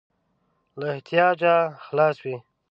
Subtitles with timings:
[0.79, 1.55] له احتیاجه
[1.85, 2.37] خلاص وي.